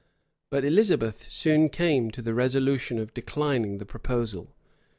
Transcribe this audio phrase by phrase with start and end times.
[0.49, 4.55] But Elizabeth soon came to the resolution of declining the proposal.